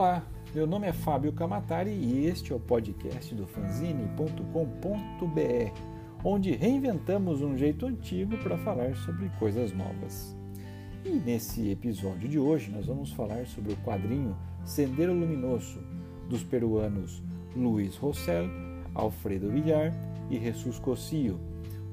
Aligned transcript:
Olá, 0.00 0.24
meu 0.54 0.66
nome 0.66 0.86
é 0.86 0.94
Fábio 0.94 1.30
Camatari 1.30 1.90
e 1.90 2.24
este 2.24 2.54
é 2.54 2.56
o 2.56 2.58
podcast 2.58 3.34
do 3.34 3.46
fanzine.com.br, 3.46 4.40
onde 6.24 6.52
reinventamos 6.52 7.42
um 7.42 7.54
jeito 7.54 7.84
antigo 7.84 8.38
para 8.38 8.56
falar 8.56 8.96
sobre 8.96 9.28
coisas 9.38 9.74
novas. 9.74 10.34
E 11.04 11.10
nesse 11.10 11.68
episódio 11.68 12.30
de 12.30 12.38
hoje 12.38 12.70
nós 12.70 12.86
vamos 12.86 13.12
falar 13.12 13.46
sobre 13.46 13.74
o 13.74 13.76
quadrinho 13.84 14.34
Sendeiro 14.64 15.12
Luminoso 15.12 15.82
dos 16.30 16.42
peruanos 16.42 17.22
Luiz 17.54 17.94
Rossell, 17.98 18.48
Alfredo 18.94 19.50
Villar 19.50 19.92
e 20.30 20.40
Jesus 20.40 20.78
Cossio, 20.78 21.38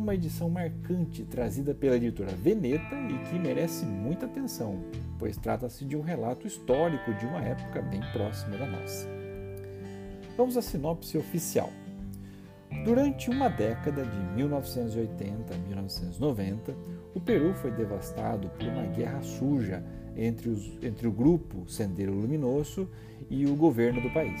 uma 0.00 0.14
edição 0.14 0.48
marcante 0.48 1.24
trazida 1.24 1.74
pela 1.74 1.96
editora 1.96 2.32
Veneta 2.32 2.96
e 2.96 3.18
que 3.28 3.38
merece 3.38 3.84
muita 3.84 4.24
atenção, 4.24 4.82
pois 5.18 5.36
trata-se 5.36 5.84
de 5.84 5.94
um 5.94 6.00
relato 6.00 6.46
histórico 6.46 7.12
de 7.14 7.26
uma 7.26 7.40
época 7.40 7.82
bem 7.82 8.00
próxima 8.12 8.56
da 8.56 8.66
nossa. 8.66 9.06
Vamos 10.38 10.56
à 10.56 10.62
sinopse 10.62 11.18
oficial. 11.18 11.70
Durante 12.84 13.28
uma 13.28 13.48
década 13.48 14.02
de 14.04 14.16
1980 14.36 15.54
a 15.54 15.58
1990, 15.58 16.74
o 17.14 17.20
Peru 17.20 17.52
foi 17.52 17.70
devastado 17.70 18.48
por 18.48 18.66
uma 18.66 18.86
guerra 18.86 19.20
suja 19.22 19.84
entre, 20.16 20.48
os, 20.48 20.78
entre 20.82 21.06
o 21.06 21.12
grupo 21.12 21.68
Sendeiro 21.68 22.14
Luminoso 22.14 22.88
e 23.28 23.44
o 23.44 23.54
governo 23.54 24.00
do 24.00 24.10
país. 24.10 24.40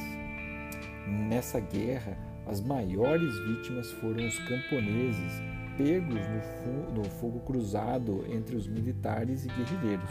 Nessa 1.28 1.60
guerra, 1.60 2.16
as 2.50 2.60
maiores 2.60 3.38
vítimas 3.46 3.92
foram 3.92 4.26
os 4.26 4.36
camponeses 4.40 5.40
pegos 5.76 6.20
no, 6.66 6.98
no 6.98 7.04
fogo 7.04 7.38
cruzado 7.40 8.24
entre 8.28 8.56
os 8.56 8.66
militares 8.66 9.44
e 9.44 9.48
guerrilheiros. 9.48 10.10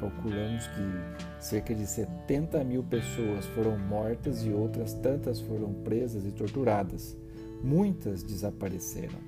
Calculamos 0.00 0.66
que 0.68 1.38
cerca 1.38 1.74
de 1.74 1.86
70 1.86 2.64
mil 2.64 2.82
pessoas 2.82 3.44
foram 3.54 3.78
mortas 3.78 4.46
e 4.46 4.50
outras 4.50 4.94
tantas 4.94 5.38
foram 5.38 5.74
presas 5.84 6.24
e 6.24 6.32
torturadas. 6.32 7.14
Muitas 7.62 8.22
desapareceram. 8.22 9.18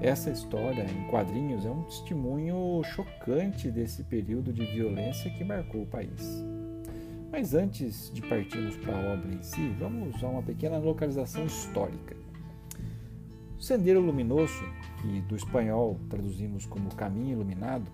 Essa 0.00 0.30
história 0.30 0.84
em 0.90 1.08
quadrinhos 1.08 1.64
é 1.64 1.70
um 1.70 1.84
testemunho 1.84 2.82
chocante 2.82 3.70
desse 3.70 4.02
período 4.02 4.52
de 4.52 4.64
violência 4.64 5.30
que 5.30 5.44
marcou 5.44 5.82
o 5.82 5.86
país. 5.86 6.44
Mas 7.30 7.54
antes 7.54 8.10
de 8.12 8.22
partirmos 8.22 8.76
para 8.78 8.96
a 8.96 9.12
obra 9.12 9.32
em 9.32 9.42
si, 9.42 9.68
vamos 9.78 10.22
a 10.22 10.28
uma 10.28 10.42
pequena 10.42 10.78
localização 10.78 11.44
histórica. 11.44 12.16
O 13.58 13.62
Sendeiro 13.62 14.00
Luminoso, 14.00 14.64
que 15.00 15.20
do 15.22 15.36
espanhol 15.36 15.98
traduzimos 16.08 16.64
como 16.64 16.94
Caminho 16.94 17.32
Iluminado, 17.32 17.90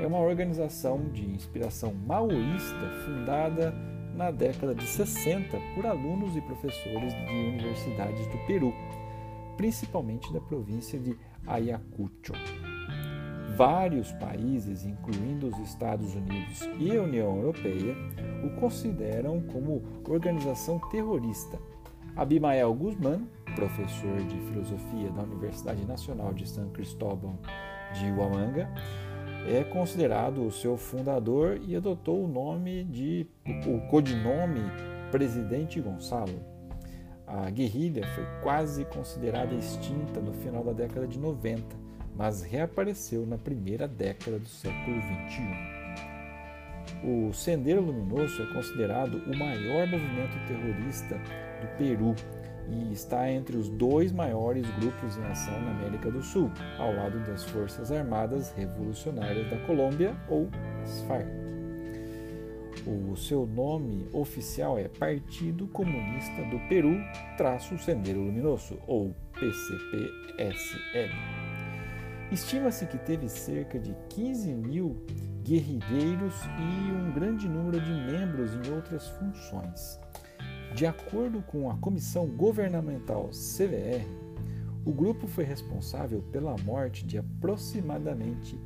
é 0.00 0.06
uma 0.06 0.18
organização 0.18 1.08
de 1.10 1.24
inspiração 1.24 1.94
maoísta 1.94 2.90
fundada 3.04 3.72
na 4.14 4.30
década 4.30 4.74
de 4.74 4.84
60 4.86 5.56
por 5.74 5.86
alunos 5.86 6.36
e 6.36 6.40
professores 6.40 7.12
de 7.12 7.32
universidades 7.32 8.26
do 8.26 8.38
Peru, 8.46 8.72
principalmente 9.56 10.32
da 10.32 10.40
província 10.40 10.98
de 10.98 11.16
Ayacucho. 11.46 12.32
Vários 13.56 14.10
países, 14.12 14.84
incluindo 14.84 15.46
os 15.46 15.58
Estados 15.60 16.12
Unidos 16.14 16.68
e 16.76 16.96
a 16.96 17.02
União 17.02 17.36
Europeia, 17.36 17.94
o 18.44 18.50
consideram 18.58 19.40
como 19.42 19.80
organização 20.08 20.80
terrorista. 20.90 21.56
Abimael 22.16 22.74
Guzmán, 22.74 23.20
professor 23.54 24.16
de 24.24 24.36
filosofia 24.48 25.08
da 25.10 25.22
Universidade 25.22 25.86
Nacional 25.86 26.32
de 26.32 26.48
São 26.48 26.68
Cristóbal 26.70 27.38
de 27.92 28.10
Huamanga, 28.10 28.68
é 29.48 29.62
considerado 29.62 30.44
o 30.44 30.50
seu 30.50 30.76
fundador 30.76 31.60
e 31.64 31.76
adotou 31.76 32.24
o 32.24 32.28
nome 32.28 32.82
de 32.84 33.24
o 33.68 33.88
codinome 33.88 34.62
Presidente 35.12 35.80
Gonçalo. 35.80 36.40
A 37.24 37.48
guerrilha 37.50 38.04
foi 38.14 38.24
quase 38.42 38.84
considerada 38.86 39.54
extinta 39.54 40.20
no 40.20 40.32
final 40.32 40.64
da 40.64 40.72
década 40.72 41.06
de 41.06 41.20
90 41.20 41.83
mas 42.14 42.42
reapareceu 42.42 43.26
na 43.26 43.36
primeira 43.36 43.88
década 43.88 44.38
do 44.38 44.48
século 44.48 44.96
XXI. 45.28 45.74
O 47.02 47.32
Sendeiro 47.32 47.80
Luminoso 47.80 48.42
é 48.42 48.46
considerado 48.52 49.18
o 49.26 49.36
maior 49.36 49.86
movimento 49.86 50.38
terrorista 50.46 51.16
do 51.16 51.78
Peru 51.78 52.14
e 52.68 52.92
está 52.92 53.30
entre 53.30 53.56
os 53.56 53.68
dois 53.68 54.10
maiores 54.12 54.66
grupos 54.78 55.16
em 55.16 55.24
ação 55.24 55.60
na 55.60 55.72
América 55.72 56.10
do 56.10 56.22
Sul, 56.22 56.50
ao 56.78 56.94
lado 56.94 57.20
das 57.26 57.44
Forças 57.44 57.92
Armadas 57.92 58.52
Revolucionárias 58.52 59.50
da 59.50 59.58
Colômbia 59.66 60.16
ou 60.28 60.48
FARC. 61.06 61.28
O 62.86 63.16
seu 63.16 63.46
nome 63.46 64.06
oficial 64.12 64.78
é 64.78 64.88
Partido 64.88 65.66
Comunista 65.68 66.42
do 66.44 66.58
Peru 66.68 66.94
traço 67.36 67.78
Sendeiro 67.78 68.20
Luminoso 68.20 68.78
ou 68.86 69.14
PCPSL. 69.32 71.10
Estima-se 72.32 72.86
que 72.86 72.98
teve 72.98 73.28
cerca 73.28 73.78
de 73.78 73.94
15 74.08 74.52
mil 74.54 74.96
guerrilheiros 75.42 76.34
e 76.58 76.92
um 76.92 77.12
grande 77.12 77.48
número 77.48 77.80
de 77.80 77.92
membros 77.92 78.54
em 78.54 78.72
outras 78.72 79.08
funções. 79.08 80.00
De 80.74 80.86
acordo 80.86 81.42
com 81.42 81.70
a 81.70 81.76
Comissão 81.76 82.26
Governamental 82.26 83.28
CVR, 83.28 84.04
o 84.84 84.92
grupo 84.92 85.26
foi 85.26 85.44
responsável 85.44 86.22
pela 86.32 86.56
morte 86.64 87.06
de 87.06 87.18
aproximadamente 87.18 88.58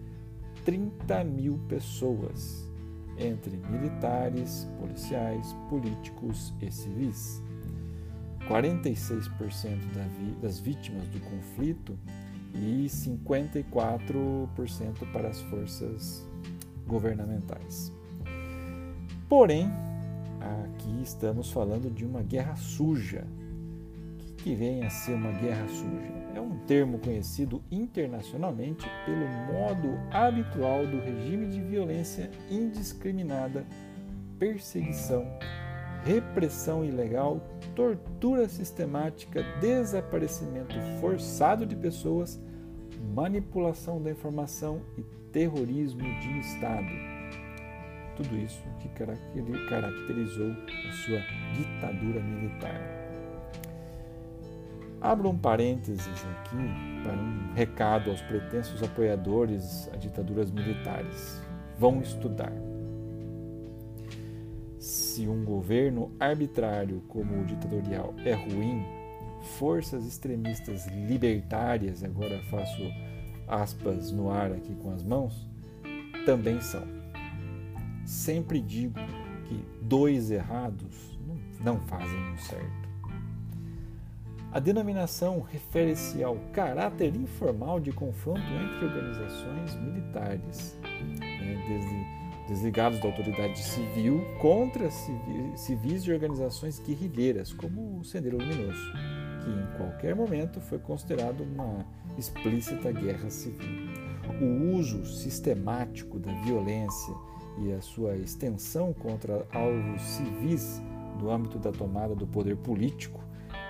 30 0.64 1.24
mil 1.24 1.58
pessoas, 1.68 2.68
entre 3.18 3.56
militares, 3.56 4.68
policiais, 4.78 5.54
políticos 5.68 6.54
e 6.60 6.70
civis. 6.70 7.42
46% 8.48 9.78
das 10.40 10.58
vítimas 10.58 11.06
do 11.08 11.20
conflito 11.20 11.98
e 12.54 12.86
54% 12.86 15.12
para 15.12 15.28
as 15.28 15.40
forças 15.42 16.26
governamentais. 16.86 17.92
Porém, 19.28 19.70
aqui 20.40 21.02
estamos 21.02 21.52
falando 21.52 21.90
de 21.90 22.04
uma 22.04 22.22
guerra 22.22 22.56
suja. 22.56 23.24
O 24.30 24.34
que 24.42 24.54
vem 24.54 24.84
a 24.84 24.90
ser 24.90 25.14
uma 25.14 25.32
guerra 25.32 25.66
suja? 25.68 26.18
É 26.34 26.40
um 26.40 26.58
termo 26.66 26.98
conhecido 26.98 27.62
internacionalmente 27.70 28.86
pelo 29.04 29.28
modo 29.52 29.88
habitual 30.10 30.86
do 30.86 30.98
regime 31.00 31.48
de 31.48 31.60
violência 31.60 32.30
indiscriminada, 32.48 33.66
perseguição, 34.38 35.26
repressão 36.04 36.84
ilegal, 36.84 37.40
tortura 37.74 38.48
sistemática, 38.48 39.42
desaparecimento 39.60 40.74
forçado 41.00 41.66
de 41.66 41.76
pessoas, 41.76 42.40
manipulação 43.14 44.02
da 44.02 44.10
informação 44.10 44.82
e 44.96 45.02
terrorismo 45.32 46.02
de 46.20 46.38
Estado. 46.38 46.88
Tudo 48.16 48.36
isso 48.36 48.62
que 48.80 48.88
caracterizou 49.68 50.50
a 50.50 50.92
sua 50.92 51.20
ditadura 51.54 52.20
militar. 52.20 52.80
Abro 55.00 55.28
um 55.28 55.38
parênteses 55.38 56.08
aqui 56.08 57.04
para 57.04 57.16
um 57.16 57.52
recado 57.54 58.10
aos 58.10 58.20
pretensos 58.22 58.82
apoiadores 58.82 59.88
a 59.92 59.96
ditaduras 59.96 60.50
militares. 60.50 61.40
Vão 61.78 62.00
estudar 62.00 62.52
se 65.18 65.26
um 65.26 65.44
governo 65.44 66.12
arbitrário 66.20 67.02
como 67.08 67.40
o 67.40 67.44
ditatorial 67.44 68.14
é 68.24 68.34
ruim, 68.34 68.84
forças 69.58 70.06
extremistas 70.06 70.86
libertárias, 70.86 72.04
agora 72.04 72.40
faço 72.44 72.82
aspas 73.48 74.12
no 74.12 74.30
ar 74.30 74.52
aqui 74.52 74.72
com 74.76 74.92
as 74.92 75.02
mãos, 75.02 75.34
também 76.24 76.60
são. 76.60 76.86
Sempre 78.06 78.60
digo 78.60 78.94
que 79.48 79.60
dois 79.82 80.30
errados 80.30 81.18
não 81.64 81.80
fazem 81.80 82.32
um 82.32 82.36
certo. 82.36 82.88
A 84.52 84.60
denominação 84.60 85.40
refere-se 85.40 86.22
ao 86.22 86.36
caráter 86.52 87.16
informal 87.16 87.80
de 87.80 87.90
confronto 87.90 88.40
entre 88.40 88.86
organizações 88.86 89.74
militares, 89.80 90.78
né, 91.18 91.64
desde 91.66 92.17
desligados 92.48 92.98
da 92.98 93.06
autoridade 93.06 93.62
civil 93.62 94.24
contra 94.40 94.90
civis 94.90 96.02
e 96.04 96.12
organizações 96.12 96.80
guerrilheiras, 96.80 97.52
como 97.52 97.98
o 97.98 98.04
Sendeiro 98.04 98.38
Luminoso, 98.38 98.92
que 99.42 99.50
em 99.50 99.76
qualquer 99.76 100.16
momento 100.16 100.58
foi 100.60 100.78
considerado 100.78 101.42
uma 101.42 101.84
explícita 102.16 102.90
guerra 102.90 103.28
civil. 103.28 103.88
O 104.40 104.76
uso 104.76 105.04
sistemático 105.04 106.18
da 106.18 106.32
violência 106.42 107.14
e 107.58 107.72
a 107.72 107.80
sua 107.82 108.16
extensão 108.16 108.94
contra 108.94 109.46
alvos 109.52 110.00
civis 110.02 110.82
no 111.20 111.30
âmbito 111.30 111.58
da 111.58 111.70
tomada 111.70 112.14
do 112.14 112.26
poder 112.26 112.56
político 112.56 113.20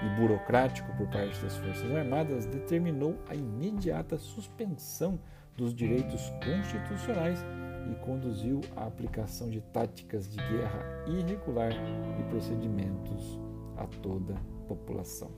e 0.05 0.21
burocrático 0.21 0.93
por 0.97 1.09
parte 1.09 1.41
das 1.43 1.57
Forças 1.57 1.91
Armadas 1.91 2.47
determinou 2.47 3.17
a 3.29 3.35
imediata 3.35 4.19
suspensão 4.19 5.19
dos 5.57 5.75
direitos 5.75 6.33
constitucionais 6.45 7.45
e 7.91 7.95
conduziu 8.05 8.61
à 8.77 8.87
aplicação 8.87 9.49
de 9.49 9.61
táticas 9.61 10.29
de 10.29 10.37
guerra 10.37 11.05
irregular 11.07 11.73
e 12.19 12.23
procedimentos 12.31 13.39
a 13.77 13.87
toda 14.03 14.35
a 14.35 14.69
população. 14.69 15.31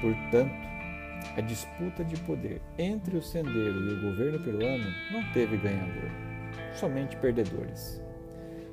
Portanto, 0.00 0.70
a 1.36 1.40
disputa 1.42 2.04
de 2.04 2.18
poder 2.20 2.60
entre 2.78 3.16
o 3.16 3.22
sendeiro 3.22 3.90
e 3.90 3.94
o 3.94 4.10
governo 4.10 4.40
peruano 4.40 4.90
não 5.12 5.32
teve 5.32 5.56
ganhador, 5.58 6.10
somente 6.74 7.16
perdedores. 7.16 8.02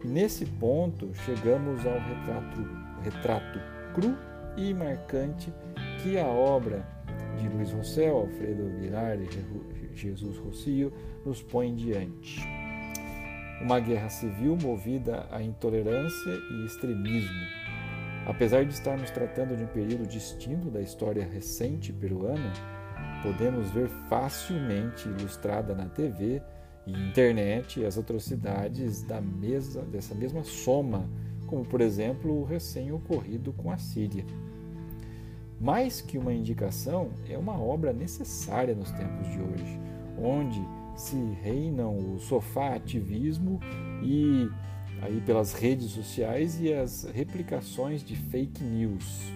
Nesse 0.03 0.45
ponto, 0.45 1.13
chegamos 1.25 1.85
ao 1.85 1.99
retrato, 1.99 2.69
retrato 3.03 3.59
cru 3.93 4.15
e 4.55 4.73
marcante 4.73 5.53
que 6.01 6.17
a 6.17 6.27
obra 6.27 6.85
de 7.37 7.47
Luiz 7.49 7.71
Rossel, 7.71 8.15
Alfredo 8.15 8.69
Vilar 8.79 9.19
e 9.19 9.27
Jesus 9.97 10.37
Rocio 10.37 10.91
nos 11.25 11.41
põe 11.41 11.73
diante. 11.75 12.41
Uma 13.61 13.79
guerra 13.79 14.09
civil 14.09 14.55
movida 14.61 15.27
à 15.31 15.41
intolerância 15.41 16.31
e 16.51 16.65
extremismo. 16.65 17.47
Apesar 18.27 18.65
de 18.65 18.73
estarmos 18.73 19.09
tratando 19.09 19.55
de 19.55 19.63
um 19.63 19.67
período 19.67 20.05
distinto 20.05 20.69
da 20.69 20.81
história 20.81 21.25
recente 21.25 21.93
peruana, 21.93 22.53
podemos 23.23 23.71
ver 23.71 23.87
facilmente 24.09 25.07
ilustrada 25.07 25.73
na 25.73 25.85
TV 25.85 26.41
e 26.85 26.91
internet 26.91 27.83
as 27.85 27.97
atrocidades 27.97 29.01
da 29.01 29.19
mesa, 29.19 29.81
dessa 29.81 30.13
mesma 30.13 30.43
soma, 30.43 31.09
como 31.47 31.65
por 31.65 31.81
exemplo 31.81 32.41
o 32.41 32.43
recém-ocorrido 32.43 33.53
com 33.53 33.71
a 33.71 33.77
Síria. 33.77 34.25
Mais 35.59 36.01
que 36.01 36.17
uma 36.17 36.33
indicação, 36.33 37.09
é 37.27 37.37
uma 37.37 37.59
obra 37.59 37.91
necessária 37.91 38.75
nos 38.75 38.91
tempos 38.91 39.27
de 39.29 39.39
hoje, 39.41 39.79
onde 40.17 40.59
se 40.95 41.15
reinam 41.41 42.13
o 42.13 42.19
sofá 42.19 42.75
ativismo 42.75 43.59
e 44.03 44.49
aí 45.01 45.21
pelas 45.21 45.53
redes 45.53 45.91
sociais 45.91 46.59
e 46.59 46.73
as 46.73 47.03
replicações 47.03 48.03
de 48.03 48.15
fake 48.15 48.63
news. 48.63 49.31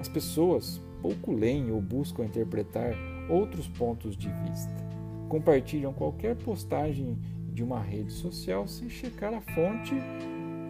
As 0.00 0.08
pessoas 0.08 0.80
pouco 1.00 1.32
leem 1.32 1.70
ou 1.70 1.80
buscam 1.80 2.24
interpretar 2.24 2.92
outros 3.28 3.68
pontos 3.68 4.16
de 4.16 4.28
vista 4.28 4.92
compartilham 5.32 5.94
qualquer 5.94 6.36
postagem 6.36 7.18
de 7.54 7.64
uma 7.64 7.80
rede 7.80 8.12
social 8.12 8.68
sem 8.68 8.90
checar 8.90 9.32
a 9.32 9.40
fonte 9.40 9.94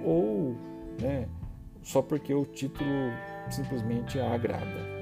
ou 0.04 0.56
né, 1.00 1.28
só 1.82 2.00
porque 2.00 2.32
o 2.32 2.44
título 2.44 2.88
simplesmente 3.50 4.20
a 4.20 4.32
agrada. 4.32 5.01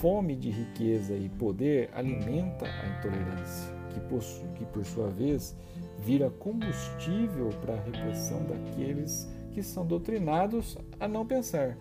Fome 0.00 0.34
de 0.34 0.50
riqueza 0.50 1.14
e 1.14 1.28
poder 1.28 1.90
alimenta 1.92 2.64
a 2.64 2.98
intolerância, 2.98 3.70
que 3.92 4.00
por, 4.00 4.20
que 4.54 4.64
por 4.64 4.82
sua 4.82 5.10
vez 5.10 5.54
vira 5.98 6.30
combustível 6.30 7.50
para 7.60 7.74
a 7.74 7.80
repressão 7.82 8.42
daqueles 8.44 9.28
que 9.52 9.62
são 9.62 9.86
doutrinados 9.86 10.78
a 10.98 11.06
não 11.06 11.26
pensar, 11.26 11.76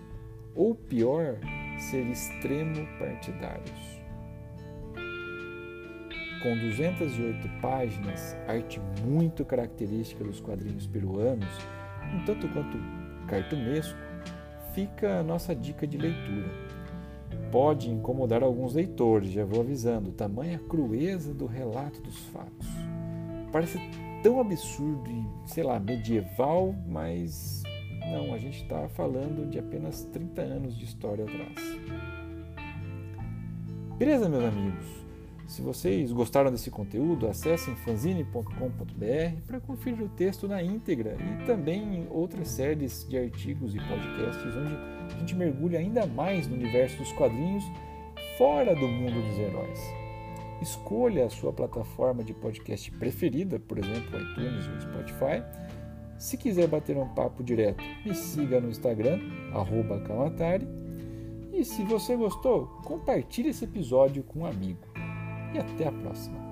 ou 0.53 0.75
pior, 0.75 1.37
ser 1.77 2.05
extremo 2.07 2.85
partidários 2.97 3.99
com 6.41 6.57
208 6.57 7.49
páginas, 7.61 8.35
arte 8.47 8.79
muito 9.05 9.43
característica 9.43 10.23
dos 10.23 10.39
quadrinhos 10.39 10.87
peruanos, 10.87 11.49
um 12.13 12.23
tanto 12.23 12.47
quanto 12.49 12.77
cartunesco, 13.27 13.99
fica 14.73 15.19
a 15.19 15.23
nossa 15.23 15.53
dica 15.53 15.85
de 15.85 15.97
leitura. 15.97 16.68
Pode 17.51 17.89
incomodar 17.89 18.43
alguns 18.43 18.73
leitores, 18.73 19.31
já 19.31 19.43
vou 19.43 19.61
avisando, 19.61 20.11
tamanha 20.11 20.59
crueza 20.59 21.33
do 21.33 21.45
relato 21.45 22.01
dos 22.01 22.17
fatos. 22.25 22.67
Parece 23.51 23.79
tão 24.21 24.39
absurdo 24.39 25.09
e, 25.09 25.49
sei 25.49 25.63
lá, 25.63 25.79
medieval, 25.79 26.75
mas 26.87 27.63
não, 28.11 28.33
a 28.33 28.37
gente 28.37 28.61
está 28.61 28.87
falando 28.89 29.49
de 29.49 29.59
apenas 29.59 30.03
30 30.05 30.41
anos 30.41 30.77
de 30.77 30.85
história 30.85 31.25
atrás. 31.25 31.79
Beleza, 33.97 34.29
meus 34.29 34.45
amigos? 34.45 34.85
Se 35.49 35.63
vocês 35.63 36.11
gostaram 36.11 36.51
desse 36.51 36.69
conteúdo, 36.69 37.27
acessem 37.27 37.75
fanzine.com.br 37.77 39.41
para 39.47 39.59
conferir 39.59 40.03
o 40.03 40.09
texto 40.09 40.47
na 40.47 40.61
íntegra 40.61 41.17
e 41.19 41.45
também 41.47 42.05
outras 42.11 42.49
séries 42.49 43.03
de 43.09 43.17
artigos 43.17 43.73
e 43.73 43.79
podcasts 43.79 44.55
onde 44.55 44.75
a 44.75 45.17
gente 45.17 45.35
mergulha 45.35 45.79
ainda 45.79 46.05
mais 46.05 46.47
no 46.47 46.53
universo 46.53 46.99
dos 46.99 47.11
quadrinhos 47.13 47.63
fora 48.37 48.75
do 48.75 48.87
mundo 48.87 49.27
dos 49.27 49.39
heróis. 49.39 49.79
Escolha 50.61 51.25
a 51.25 51.29
sua 51.31 51.51
plataforma 51.51 52.23
de 52.23 52.35
podcast 52.35 52.91
preferida, 52.91 53.59
por 53.59 53.79
exemplo, 53.79 54.21
iTunes 54.21 54.67
ou 54.67 54.81
Spotify. 54.81 55.43
Se 56.19 56.37
quiser 56.37 56.67
bater 56.67 56.95
um 56.95 57.09
papo 57.15 57.43
direto, 57.43 57.83
me 58.05 58.13
siga 58.13 58.61
no 58.61 58.69
Instagram, 58.69 59.19
Kamatari. 60.05 60.67
E 61.51 61.65
se 61.65 61.83
você 61.85 62.15
gostou, 62.15 62.67
compartilhe 62.85 63.49
esse 63.49 63.65
episódio 63.65 64.21
com 64.21 64.41
um 64.41 64.45
amigo 64.45 64.88
e 65.53 65.59
até 65.59 65.87
a 65.87 65.91
próxima. 65.91 66.48